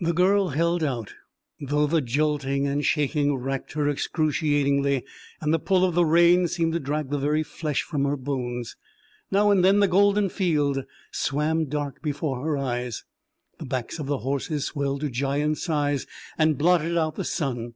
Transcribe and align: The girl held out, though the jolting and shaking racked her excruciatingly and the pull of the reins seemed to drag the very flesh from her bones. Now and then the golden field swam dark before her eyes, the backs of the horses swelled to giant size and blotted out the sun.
The 0.00 0.14
girl 0.14 0.48
held 0.48 0.82
out, 0.82 1.12
though 1.60 1.86
the 1.86 2.00
jolting 2.00 2.66
and 2.66 2.82
shaking 2.82 3.36
racked 3.36 3.72
her 3.74 3.86
excruciatingly 3.86 5.04
and 5.42 5.52
the 5.52 5.58
pull 5.58 5.84
of 5.84 5.94
the 5.94 6.06
reins 6.06 6.52
seemed 6.54 6.72
to 6.72 6.80
drag 6.80 7.10
the 7.10 7.18
very 7.18 7.42
flesh 7.42 7.82
from 7.82 8.04
her 8.04 8.16
bones. 8.16 8.76
Now 9.30 9.50
and 9.50 9.62
then 9.62 9.80
the 9.80 9.86
golden 9.86 10.30
field 10.30 10.86
swam 11.12 11.66
dark 11.66 12.00
before 12.00 12.42
her 12.46 12.56
eyes, 12.56 13.04
the 13.58 13.66
backs 13.66 13.98
of 13.98 14.06
the 14.06 14.20
horses 14.20 14.64
swelled 14.64 15.02
to 15.02 15.10
giant 15.10 15.58
size 15.58 16.06
and 16.38 16.56
blotted 16.56 16.96
out 16.96 17.16
the 17.16 17.22
sun. 17.24 17.74